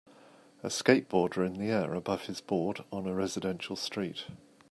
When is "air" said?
1.71-1.93